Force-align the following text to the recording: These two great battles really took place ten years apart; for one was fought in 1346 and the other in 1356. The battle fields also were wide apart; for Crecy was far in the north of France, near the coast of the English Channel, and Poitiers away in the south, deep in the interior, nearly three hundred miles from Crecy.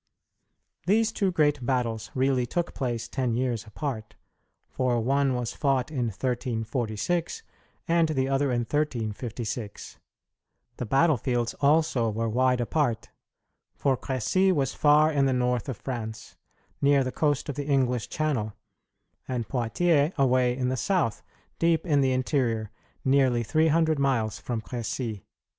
These 0.87 1.11
two 1.11 1.31
great 1.31 1.63
battles 1.63 2.09
really 2.15 2.47
took 2.47 2.73
place 2.73 3.07
ten 3.07 3.35
years 3.35 3.67
apart; 3.67 4.15
for 4.67 4.99
one 4.99 5.35
was 5.35 5.53
fought 5.53 5.91
in 5.91 6.05
1346 6.07 7.43
and 7.87 8.07
the 8.09 8.27
other 8.27 8.51
in 8.51 8.61
1356. 8.61 9.99
The 10.77 10.85
battle 10.87 11.17
fields 11.17 11.53
also 11.61 12.09
were 12.09 12.27
wide 12.27 12.59
apart; 12.59 13.11
for 13.75 13.95
Crecy 13.95 14.51
was 14.51 14.73
far 14.73 15.11
in 15.11 15.27
the 15.27 15.33
north 15.33 15.69
of 15.69 15.77
France, 15.77 16.35
near 16.81 17.03
the 17.03 17.11
coast 17.11 17.47
of 17.47 17.53
the 17.53 17.67
English 17.67 18.09
Channel, 18.09 18.53
and 19.27 19.47
Poitiers 19.47 20.13
away 20.17 20.57
in 20.57 20.69
the 20.69 20.77
south, 20.77 21.21
deep 21.59 21.85
in 21.85 22.01
the 22.01 22.11
interior, 22.11 22.71
nearly 23.05 23.43
three 23.43 23.67
hundred 23.67 23.99
miles 23.99 24.39
from 24.39 24.61
Crecy. 24.61 25.25